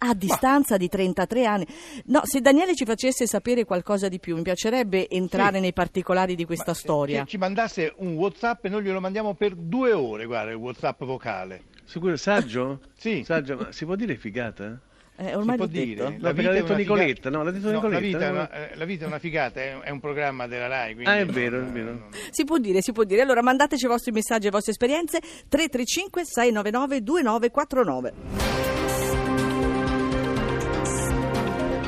A 0.00 0.14
distanza 0.14 0.76
di 0.76 0.88
33 0.88 1.44
anni. 1.44 1.66
No, 2.06 2.20
se 2.22 2.40
Daniele 2.40 2.74
ci 2.76 2.84
facesse 2.84 3.26
sapere 3.26 3.64
qualcosa 3.64 4.08
di 4.08 4.20
più, 4.20 4.36
mi 4.36 4.42
piacerebbe 4.42 5.08
entrare 5.08 5.56
Sì. 5.56 5.60
nei 5.62 5.72
particolari 5.72 6.36
di 6.36 6.44
questa 6.44 6.70
Ma, 6.70 6.76
storia. 6.76 7.22
Che 7.24 7.30
ci 7.30 7.36
mandasse 7.36 7.94
un 7.96 8.14
WhatsApp 8.14 8.64
e 8.64 8.68
noi 8.68 8.84
glielo 8.84 9.00
mandiamo 9.00 9.34
per 9.34 9.56
due 9.56 9.92
ore, 9.92 10.24
guarda, 10.26 10.50
il 10.52 10.56
WhatsApp 10.56 11.02
vocale. 11.02 11.62
Sicuro, 11.84 12.16
saggio? 12.16 12.80
Sì. 12.96 13.24
Saggio, 13.24 13.56
ma 13.56 13.72
si 13.72 13.84
può 13.84 13.96
dire 13.96 14.14
figata? 14.16 14.78
Eh, 15.20 15.34
ormai 15.34 15.56
si 15.56 15.56
può 15.56 15.66
dire? 15.66 16.02
No, 16.10 16.16
l'ha 16.20 16.30
è 16.30 16.32
detto 16.32 16.74
Nicoletta, 16.76 17.28
no, 17.28 17.42
l'ha 17.42 17.50
detto 17.50 17.66
la 17.66 17.72
Nicoletta, 17.72 18.00
vita, 18.00 18.18
è 18.20 18.26
no? 18.28 18.32
una, 18.34 18.50
eh, 18.52 18.76
la 18.76 18.84
vita 18.84 19.04
è 19.04 19.06
una 19.08 19.18
figata, 19.18 19.60
è, 19.60 19.76
è 19.80 19.90
un 19.90 19.98
programma 19.98 20.46
della 20.46 20.68
RAI. 20.68 20.92
quindi 20.94 21.10
Ah, 21.10 21.16
è 21.16 21.24
non- 21.24 21.34
vero, 21.34 21.58
è 21.58 21.64
vero. 21.64 21.84
non- 21.90 22.04
Si 22.30 22.44
può 22.44 22.58
dire, 22.58 22.80
si 22.82 22.92
può 22.92 23.02
dire. 23.02 23.22
Allora 23.22 23.42
mandateci 23.42 23.84
i 23.84 23.88
vostri 23.88 24.12
messaggi 24.12 24.42
e 24.42 24.44
le 24.44 24.50
vostre 24.52 24.70
esperienze 24.72 25.18
335 25.48 26.24
699 26.24 27.02
2949. 27.02 28.12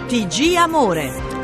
TG 0.08 0.56
Amore. 0.56 1.39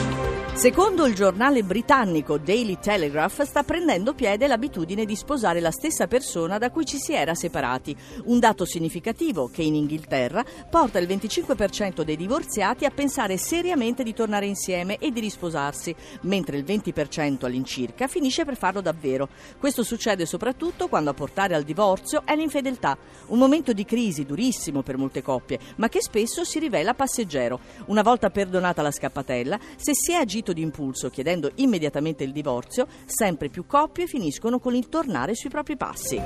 Secondo 0.56 1.04
il 1.04 1.14
giornale 1.14 1.62
britannico 1.62 2.38
Daily 2.38 2.78
Telegraph 2.80 3.42
sta 3.42 3.62
prendendo 3.62 4.14
piede 4.14 4.46
l'abitudine 4.46 5.04
di 5.04 5.14
sposare 5.14 5.60
la 5.60 5.70
stessa 5.70 6.06
persona 6.06 6.56
da 6.56 6.70
cui 6.70 6.86
ci 6.86 6.96
si 6.96 7.12
era 7.12 7.34
separati, 7.34 7.94
un 8.24 8.38
dato 8.38 8.64
significativo 8.64 9.50
che 9.52 9.60
in 9.60 9.74
Inghilterra 9.74 10.42
porta 10.70 10.98
il 10.98 11.06
25% 11.06 12.00
dei 12.00 12.16
divorziati 12.16 12.86
a 12.86 12.90
pensare 12.90 13.36
seriamente 13.36 14.02
di 14.02 14.14
tornare 14.14 14.46
insieme 14.46 14.96
e 14.96 15.10
di 15.10 15.20
risposarsi, 15.20 15.94
mentre 16.22 16.56
il 16.56 16.64
20% 16.64 17.44
all'incirca 17.44 18.08
finisce 18.08 18.46
per 18.46 18.56
farlo 18.56 18.80
davvero. 18.80 19.28
Questo 19.58 19.84
succede 19.84 20.24
soprattutto 20.24 20.88
quando 20.88 21.10
a 21.10 21.14
portare 21.14 21.54
al 21.54 21.64
divorzio 21.64 22.22
è 22.24 22.34
l'infedeltà, 22.34 22.96
un 23.26 23.38
momento 23.38 23.74
di 23.74 23.84
crisi 23.84 24.24
durissimo 24.24 24.80
per 24.80 24.96
molte 24.96 25.20
coppie, 25.20 25.60
ma 25.76 25.90
che 25.90 26.00
spesso 26.00 26.44
si 26.44 26.58
rivela 26.58 26.94
passeggero. 26.94 27.60
Una 27.88 28.02
volta 28.02 28.30
perdonata 28.30 28.80
la 28.80 28.90
scappatella, 28.90 29.58
se 29.76 29.92
si 29.94 30.12
è 30.12 30.14
agito 30.14 30.44
di 30.52 30.62
impulso 30.62 31.10
chiedendo 31.10 31.50
immediatamente 31.56 32.24
il 32.24 32.32
divorzio, 32.32 32.86
sempre 33.04 33.48
più 33.48 33.66
coppie 33.66 34.06
finiscono 34.06 34.58
con 34.58 34.74
il 34.74 34.88
tornare 34.88 35.34
sui 35.34 35.50
propri 35.50 35.76
passi. 35.76 36.20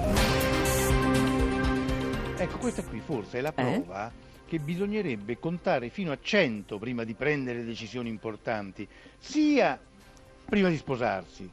Ecco, 2.37 2.57
questa 2.59 2.83
qui 2.85 3.01
forse 3.01 3.39
è 3.39 3.41
la 3.43 3.53
Eh? 3.55 3.81
prova 3.83 4.11
che 4.47 4.59
bisognerebbe 4.59 5.39
contare 5.39 5.91
fino 5.91 6.11
a 6.11 6.19
100 6.21 6.79
prima 6.79 7.05
di 7.05 7.15
prendere 7.15 7.65
decisioni 7.65 8.09
importanti, 8.09 8.89
sia 9.19 9.79
prima 10.47 10.69
di 10.69 10.77
sposarsi, 10.77 11.49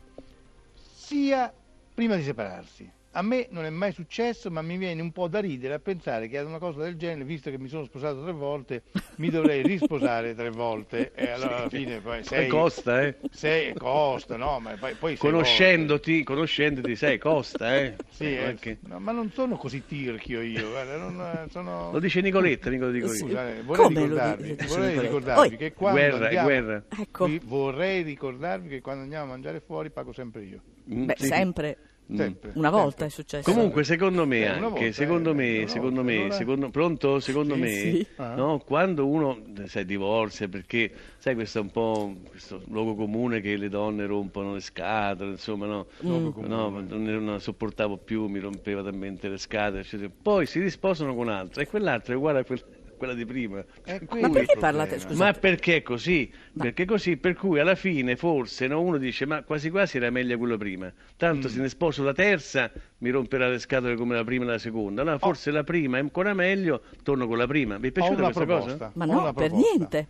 sia 0.73 1.53
prima 1.93 2.15
di 2.15 2.23
separarsi. 2.23 2.89
A 3.17 3.23
me 3.23 3.47
non 3.49 3.65
è 3.65 3.71
mai 3.71 3.93
successo, 3.93 4.51
ma 4.51 4.61
mi 4.61 4.77
viene 4.77 5.01
un 5.01 5.11
po' 5.11 5.27
da 5.27 5.39
ridere 5.39 5.73
a 5.73 5.79
pensare 5.79 6.27
che 6.27 6.37
ad 6.37 6.45
una 6.45 6.59
cosa 6.59 6.81
del 6.83 6.97
genere, 6.97 7.23
visto 7.23 7.49
che 7.49 7.57
mi 7.57 7.67
sono 7.67 7.83
sposato 7.85 8.21
tre 8.21 8.31
volte, 8.31 8.83
mi 9.15 9.31
dovrei 9.31 9.63
risposare 9.63 10.35
tre 10.35 10.51
volte 10.51 11.13
e 11.15 11.27
allora 11.33 11.57
alla 11.57 11.69
fine 11.69 11.99
poi 11.99 12.19
E 12.19 12.23
sei... 12.23 12.47
costa, 12.47 13.01
eh? 13.01 13.15
sei 13.31 13.73
costa, 13.73 14.37
no? 14.37 14.59
Ma 14.59 14.75
poi, 14.77 14.93
poi 14.93 15.15
sei 15.15 15.31
Conoscendoti, 15.31 16.23
conoscendoti, 16.23 16.95
sai, 16.95 17.17
costa, 17.17 17.75
eh? 17.75 17.95
Sì, 18.11 18.35
Eh, 18.35 18.35
perché- 18.37 18.77
no, 18.81 18.99
ma 18.99 19.11
non 19.13 19.31
sono 19.31 19.57
così 19.57 19.83
tirchio 19.83 20.41
io, 20.41 20.69
guarda, 20.69 20.97
non, 20.97 21.19
eh, 21.19 21.49
sono... 21.49 21.89
Lo 21.91 21.97
dice 21.99 22.21
Nicoletta, 22.21 22.69
Nicola 22.69 22.91
dico 22.91 23.07
Sì. 23.07 23.21
io. 23.23 23.29
Scusate, 23.29 23.61
vorrei 23.63 23.83
Come 23.83 23.95
lo 23.95 24.01
ricordarvi, 24.03 24.49
dice 24.55 24.67
vorrei 24.67 24.87
Nicoletta? 24.89 25.01
ricordarvi 25.01 25.41
Oi. 25.53 25.57
che 25.57 25.73
quando 25.73 25.99
Guerra, 25.99 26.17
è 26.17 26.23
andiamo, 26.37 26.47
guerra. 26.47 26.83
Ecco. 26.99 27.29
Vorrei 27.45 28.03
ricordarvi 28.03 28.67
che 28.69 28.81
quando 28.81 29.01
andiamo 29.01 29.23
a 29.23 29.27
mangiare 29.29 29.59
fuori 29.59 29.89
pago 29.89 30.13
sempre 30.13 30.43
io. 30.43 30.61
Mm, 30.93 31.05
Beh, 31.05 31.15
sì. 31.17 31.25
sempre. 31.25 31.77
Mm. 32.09 32.15
Sempre. 32.15 32.51
Una 32.55 32.69
volta 32.69 32.89
sempre. 32.89 33.05
è 33.07 33.09
successo. 33.09 33.51
Comunque, 33.51 33.83
secondo 33.83 34.25
me 34.25 34.37
Eh, 34.39 34.45
anche, 34.47 34.61
volta, 34.69 34.91
secondo 34.93 35.31
eh, 35.31 35.33
me, 35.33 35.57
una 35.57 35.67
secondo 35.67 35.95
volta, 35.95 36.11
me, 36.11 36.15
allora- 36.19 36.33
secondo, 36.35 36.69
pronto? 36.69 37.19
Secondo 37.19 37.55
me, 37.57 37.69
sì. 37.69 38.07
Ah. 38.15 38.33
no, 38.35 38.59
quando 38.59 39.05
uno 39.07 39.41
sai, 39.65 39.83
divorzia, 39.85 40.47
perché 40.47 40.89
sai, 41.17 41.35
questo 41.35 41.57
è 41.59 41.61
un 41.61 41.71
po' 41.71 42.15
questo 42.29 42.61
luogo 42.69 42.95
comune 42.95 43.41
che 43.41 43.57
le 43.57 43.67
donne 43.67 44.05
rompono 44.05 44.53
le 44.53 44.61
scatole, 44.61 45.31
insomma, 45.31 45.65
no, 45.65 45.87
Luogo 45.99 46.47
no, 46.47 46.69
non 46.87 47.25
la 47.25 47.39
sopportavo 47.39 47.97
più, 47.97 48.27
mi 48.27 48.39
rompeva 48.39 48.81
talmente 48.81 49.27
le 49.27 49.37
scatole, 49.37 49.81
eccetera. 49.81 50.09
poi 50.21 50.45
si 50.45 50.61
risposano 50.61 51.13
con 51.13 51.27
un'altra 51.27 51.61
e 51.61 51.67
quell'altra 51.67 52.13
è 52.13 52.15
uguale 52.15 52.39
a 52.39 52.43
quella, 52.45 52.63
quella 52.97 53.13
di 53.13 53.25
prima. 53.25 53.63
Per 53.83 54.05
Ma 54.19 54.29
perché 54.29 54.57
parlate, 54.59 54.95
problema. 54.95 55.09
scusa? 55.11 55.23
ma 55.23 55.33
perché 55.33 55.75
è 55.77 55.81
così? 55.81 56.31
Perché 56.57 56.85
così, 56.85 57.17
per 57.17 57.35
cui 57.35 57.59
alla 57.59 57.75
fine 57.75 58.15
forse 58.15 58.67
no, 58.67 58.81
uno 58.81 58.97
dice 58.97 59.25
ma 59.25 59.43
quasi 59.43 59.69
quasi 59.69 59.97
era 59.97 60.09
meglio 60.09 60.37
quello 60.37 60.57
prima. 60.57 60.91
Tanto 61.15 61.47
Mm. 61.47 61.51
se 61.51 61.61
ne 61.61 61.69
sposo 61.69 62.03
la 62.03 62.13
terza 62.13 62.71
mi 62.99 63.09
romperà 63.09 63.47
le 63.47 63.59
scatole 63.59 63.95
come 63.95 64.15
la 64.15 64.23
prima 64.23 64.43
e 64.43 64.47
la 64.47 64.57
seconda. 64.57 65.03
No, 65.03 65.17
forse 65.19 65.51
la 65.51 65.63
prima 65.63 65.97
è 65.97 66.01
ancora 66.01 66.33
meglio, 66.33 66.81
torno 67.03 67.27
con 67.27 67.37
la 67.37 67.47
prima. 67.47 67.77
Vi 67.77 67.87
è 67.87 67.91
piaciuta 67.91 68.23
questa 68.23 68.45
proposta. 68.45 68.71
cosa? 68.73 68.91
Ma 68.95 69.05
no, 69.05 69.33
per 69.33 69.51
niente. 69.51 70.07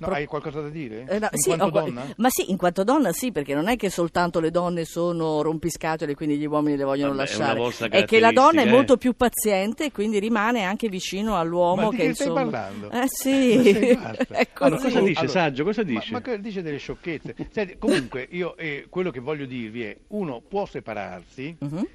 No, 0.00 0.06
Pro- 0.06 0.14
hai 0.16 0.24
qualcosa 0.24 0.62
da 0.62 0.70
dire? 0.70 1.04
Eh, 1.06 1.18
no, 1.18 1.28
In 1.30 1.38
sì, 1.38 1.54
quanto 1.54 1.78
ho 1.78 1.92
ma 2.16 2.28
sì, 2.30 2.50
in 2.50 2.56
quanto 2.56 2.84
donna 2.84 3.12
sì, 3.12 3.32
perché 3.32 3.52
non 3.54 3.68
è 3.68 3.76
che 3.76 3.90
soltanto 3.90 4.40
le 4.40 4.50
donne 4.50 4.86
sono 4.86 5.42
rompiscatole 5.42 6.12
e 6.12 6.14
quindi 6.14 6.38
gli 6.38 6.46
uomini 6.46 6.78
le 6.78 6.84
vogliono 6.84 7.14
Vabbè, 7.14 7.28
è 7.30 7.34
una 7.34 7.42
lasciare. 7.44 7.58
vostra 7.60 7.88
È 7.88 8.04
che 8.06 8.18
la 8.18 8.30
donna 8.32 8.38
è 8.62 8.64
caratteristica, 8.64 8.74
molto 8.76 8.92
eh. 8.94 8.96
più 8.98 9.12
paziente 9.14 9.84
e 9.84 9.92
quindi 9.92 10.18
rimane 10.18 10.62
anche 10.62 10.88
vicino 10.88 11.36
all'uomo 11.38 11.82
Ma 11.82 11.88
di 11.90 11.96
che 11.96 12.06
che 12.06 12.14
stai 12.14 12.26
insomma... 12.28 12.50
parlando? 12.50 12.90
Eh 12.90 13.04
sì, 13.12 13.96
Ma 14.00 14.10
è 14.38 14.48
così. 14.54 14.72
Allora, 14.72 14.80
cosa 14.82 15.00
dice, 15.00 15.28
Saggio? 15.28 15.64
Cosa 15.64 15.82
ma- 15.82 15.88
dice? 15.90 16.12
Ma, 16.12 16.20
che 16.22 16.40
dice 16.40 16.62
delle 16.62 16.78
sciocchezze. 16.78 17.34
Senti, 17.50 17.76
comunque, 17.76 18.26
io 18.30 18.56
eh, 18.56 18.86
quello 18.88 19.10
che 19.10 19.20
voglio 19.20 19.44
dirvi 19.44 19.82
è, 19.84 19.94
uno 20.08 20.40
può 20.40 20.64
separarsi, 20.64 21.56
Mhm. 21.60 21.86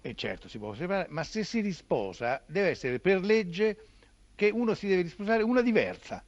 e 0.00 0.14
certo 0.14 0.48
si 0.48 0.56
può 0.58 0.72
separare, 0.72 1.08
ma 1.10 1.22
se 1.24 1.44
si 1.44 1.60
risposa 1.60 2.42
deve 2.46 2.68
essere 2.70 3.00
per 3.00 3.20
legge 3.20 3.76
che 4.34 4.50
uno 4.50 4.72
si 4.74 4.86
deve 4.88 5.02
risposare 5.02 5.42
una 5.42 5.60
diversa. 5.60 6.24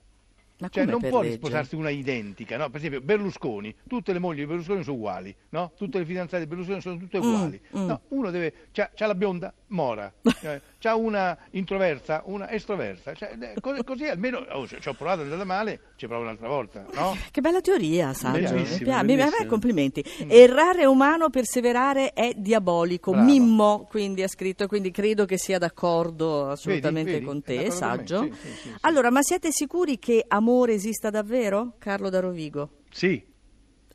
Ma 0.58 0.68
Cioè 0.70 0.86
non 0.86 1.00
può 1.00 1.18
legge? 1.20 1.32
risposarsi 1.32 1.74
una 1.74 1.90
identica, 1.90 2.56
no? 2.56 2.68
Per 2.70 2.76
esempio 2.78 3.02
Berlusconi, 3.02 3.74
tutte 3.86 4.12
le 4.14 4.18
mogli 4.18 4.38
di 4.38 4.46
Berlusconi 4.46 4.82
sono 4.82 4.96
uguali, 4.96 5.34
no? 5.50 5.72
Tutte 5.76 5.98
le 5.98 6.06
fidanzate 6.06 6.44
di 6.44 6.48
Berlusconi 6.48 6.80
sono 6.80 6.96
tutte 6.96 7.18
Mm, 7.18 7.22
uguali. 7.22 7.60
mm. 7.76 7.86
No, 7.86 8.00
uno 8.08 8.30
deve 8.30 8.52
c'ha, 8.72 8.90
c'ha 8.94 9.06
la 9.06 9.14
bionda 9.14 9.52
Mora, 9.68 10.10
eh, 10.40 10.62
c'ha 10.86 10.94
una 10.94 11.36
introversa, 11.50 12.22
una 12.26 12.50
estroversa, 12.50 13.12
cioè, 13.14 13.36
eh, 13.40 13.60
co- 13.60 13.82
così 13.84 14.04
almeno 14.06 14.38
oh, 14.52 14.66
ci 14.68 14.76
ho 14.88 14.94
provato 14.94 15.20
è 15.22 15.24
andata 15.24 15.44
male, 15.44 15.80
ci 15.96 16.06
provo 16.06 16.22
un'altra 16.22 16.46
volta, 16.46 16.86
no? 16.94 17.16
Che 17.30 17.40
bella 17.40 17.60
teoria, 17.60 18.12
Saggio. 18.12 18.54
Mi 18.54 18.62
bellissima. 19.16 19.44
eh, 19.44 19.46
complimenti. 19.46 20.04
Errare 20.28 20.82
è 20.82 20.84
umano, 20.84 21.28
perseverare 21.30 22.12
è 22.12 22.32
diabolico. 22.36 23.10
Brava. 23.10 23.26
Mimmo, 23.26 23.86
quindi 23.88 24.22
ha 24.22 24.28
scritto, 24.28 24.66
quindi 24.68 24.90
credo 24.92 25.24
che 25.24 25.38
sia 25.38 25.58
d'accordo 25.58 26.48
assolutamente 26.50 27.12
vedi? 27.12 27.24
con 27.24 27.38
È 27.38 27.42
te, 27.42 27.54
d'accordo 27.64 27.78
con 27.80 27.88
me, 27.88 27.96
Saggio. 27.96 28.22
sì, 28.22 28.32
sì, 28.32 28.48
sì, 28.48 28.56
sì. 28.62 28.74
Allora, 28.82 29.10
ma 29.10 29.22
siete 29.22 29.48
sicuri 29.50 29.98
che 29.98 30.24
amore 30.28 30.74
esista 30.74 31.10
davvero? 31.10 31.74
Carlo 31.78 32.08
da 32.10 32.20
Rovigo. 32.20 32.70
Sì, 32.90 33.24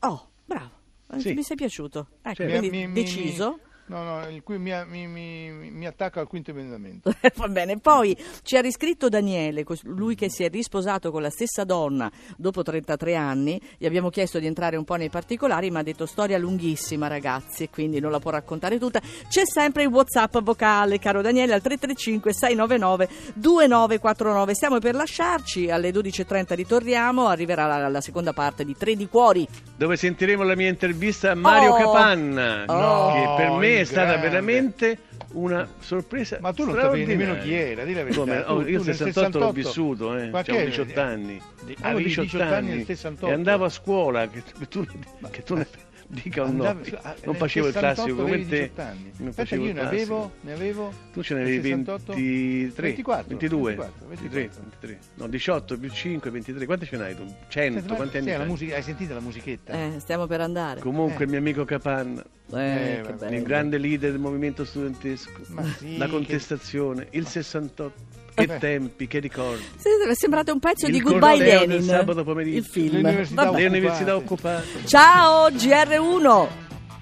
Oh, 0.03 0.29
bravo. 0.45 0.79
Sì. 1.17 1.33
Mi 1.33 1.43
sei 1.43 1.55
piaciuto. 1.57 2.07
Ecco, 2.21 2.36
Certo. 2.36 2.57
quindi 2.60 2.69
Mi- 2.77 2.88
mi- 2.88 2.93
deciso. 2.93 3.50
mi- 3.51 3.69
no, 3.91 4.03
no, 4.03 4.27
il 4.29 4.41
cui 4.43 4.57
mi, 4.57 4.71
mi, 4.88 5.07
mi, 5.07 5.69
mi 5.71 5.86
attacca 5.86 6.19
al 6.19 6.27
quinto 6.27 6.51
emendamento. 6.51 7.13
Va 7.36 7.48
bene, 7.48 7.77
poi 7.79 8.17
ci 8.43 8.57
ha 8.57 8.62
riscritto 8.62 9.10
Daniele, 9.10 9.63
lui 9.83 10.15
che 10.15 10.29
si 10.29 10.43
è 10.43 10.50
risposato 10.50 11.12
con 11.12 11.21
la 11.21 11.29
stessa 11.29 11.63
donna 11.63 12.10
dopo 12.38 12.63
33 12.63 13.15
anni, 13.15 13.60
gli 13.77 13.86
abbiamo 13.86 14.10
chiesto 14.10 14.39
di 14.39 14.45
entrare 14.48 14.75
un 14.77 14.83
po' 14.83 14.95
nei 14.95 15.10
particolari, 15.10 15.69
ma 15.71 15.79
ha 15.79 15.83
detto 15.83 16.05
storia 16.05 16.38
lunghissima 16.38 17.07
ragazzi, 17.07 17.69
quindi 17.69 18.00
non 18.00 18.12
la 18.12 18.19
può 18.19 18.31
raccontare 18.31 18.79
tutta. 18.79 19.00
C'è 19.29 19.43
sempre 19.45 19.83
il 19.83 19.89
Whatsapp 19.89 20.38
vocale, 20.39 20.98
caro 21.00 21.21
Daniele, 21.21 21.53
al 21.53 21.62
335 21.62 22.33
699 22.33 23.10
2949. 23.36 24.53
Stiamo 24.55 24.79
per 24.79 24.95
lasciarci, 24.95 25.69
alle 25.69 25.91
12.30 25.91 26.53
ritorniamo, 26.55 27.27
arriverà 27.27 27.65
la, 27.67 27.88
la 27.89 28.01
seconda 28.01 28.33
parte 28.33 28.63
di 28.65 28.75
Tre 28.75 28.95
di 28.95 29.07
Cuori. 29.07 29.48
dove 29.75 29.98
sentiremo 29.98 30.43
la 30.43 30.55
mia 30.55 30.69
intervista 30.69 31.31
a 31.31 31.36
Mario 31.36 31.74
Oh. 31.74 31.77
Capanna, 31.77 32.65
Oh. 32.67 33.13
che 33.13 33.43
per 33.43 33.51
me 33.51 33.80
è 33.81 33.85
stata 33.85 34.05
grande. 34.11 34.27
veramente 34.29 34.97
una 35.33 35.67
sorpresa 35.79 36.38
Ma 36.41 36.51
tu 36.53 36.65
non 36.65 36.75
sapevi 36.75 37.05
nemmeno 37.05 37.38
chi 37.39 37.53
era, 37.53 37.83
di 37.83 37.93
la 37.93 38.03
verità. 38.03 38.19
Come? 38.19 38.43
Tu- 38.43 38.51
Oh, 38.51 38.61
tu 38.61 38.67
io 38.69 38.79
nel 38.79 38.88
il 38.88 38.95
68 38.95 39.39
l'ho 39.39 39.45
68 39.45 39.51
vissuto, 39.53 40.17
eh. 40.17 40.43
Che- 40.43 40.65
18 40.65 41.00
anni. 41.01 41.41
Avevo 41.81 41.89
uno 41.89 41.97
di 41.97 42.03
18 42.03 42.43
anni 42.43 42.69
nel 42.69 42.85
68. 42.85 43.27
e 43.27 43.33
andavo 43.33 43.65
a 43.65 43.69
scuola, 43.69 44.27
che 44.27 44.43
tu, 44.67 44.85
che 45.29 45.43
tu 45.43 45.55
ne 45.55 45.67
dica 46.12 46.44
un 46.44 46.56
no. 46.58 46.65
Ah, 46.65 47.15
Non 47.24 47.36
facevo 47.36 47.68
il 47.68 47.74
68 47.74 47.80
classico 47.94 48.15
come 48.15 48.38
te. 48.38 48.44
18 48.46 48.82
anni. 48.82 49.12
Non 49.18 49.27
Aspetta, 49.30 49.34
facevo 49.34 49.65
io 49.65 49.74
ne 49.74 49.80
avevo, 49.82 50.32
ne 50.41 50.51
avevo 50.53 50.94
Tu 51.13 51.24
ce 51.24 51.34
ne 51.36 51.41
avevi 51.41 51.70
68? 51.70 52.13
23, 52.13 52.88
24, 52.88 53.27
22, 53.30 53.75
24, 53.75 54.08
23, 54.08 54.50
23. 54.80 55.00
No, 55.15 55.27
18 55.27 55.77
più 55.80 55.89
5, 55.89 56.30
23. 56.32 56.65
Quanti 56.65 56.86
ce 56.86 56.98
n'hai 56.98 57.15
tu? 57.15 57.24
100, 57.48 57.74
Senti, 57.74 57.88
ma- 57.89 57.96
quanti 57.96 58.18
anni 58.18 58.32
fai? 58.32 58.46
musica- 58.48 58.75
hai 58.75 58.84
sentito 58.84 59.13
la 59.13 59.20
musichetta? 59.22 59.74
Eh, 59.74 60.00
stiamo 60.00 60.27
per 60.27 60.41
andare. 60.41 60.80
Comunque 60.82 61.24
il 61.25 61.30
mio 61.30 61.39
amico 61.39 61.65
Capanna, 61.65 62.24
Eh, 62.53 62.98
Eh, 62.98 63.15
che 63.18 63.36
il 63.36 63.44
grande 63.44 63.77
leader 63.77 64.12
del 64.12 64.20
movimento 64.20 64.65
studentesco, 64.65 65.39
Ma 65.48 65.63
sì, 65.63 65.98
la 65.98 66.06
che- 66.06 66.12
contestazione, 66.12 67.08
il 67.12 67.25
68, 67.25 67.94
che 68.41 68.53
Beh. 68.53 68.60
tempi, 68.60 69.07
che 69.07 69.19
ricordi. 69.19 69.63
Sì, 69.77 69.89
sembrate 70.13 70.51
un 70.51 70.60
pezzo 70.60 70.86
Il 70.88 70.93
di 70.93 71.01
Goodbye 71.01 71.38
Lenin. 71.38 71.81
sabato 71.81 72.24
pomeriggio. 72.24 72.57
Il 72.57 72.65
film. 72.65 72.93
Le 72.93 73.00
università 73.10 73.45
Vabbè. 73.45 73.60
Le 73.60 73.67
università 73.67 74.15
occupate. 74.15 74.65
Ciao 74.86 75.50
GR1. 75.50 76.48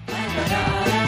Bye. 0.06 0.99